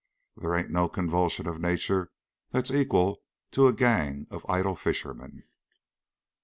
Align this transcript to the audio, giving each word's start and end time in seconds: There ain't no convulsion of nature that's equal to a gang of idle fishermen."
There 0.35 0.55
ain't 0.55 0.71
no 0.71 0.89
convulsion 0.89 1.45
of 1.45 1.61
nature 1.61 2.09
that's 2.49 2.71
equal 2.71 3.21
to 3.51 3.67
a 3.67 3.73
gang 3.73 4.25
of 4.31 4.43
idle 4.49 4.75
fishermen." 4.75 5.43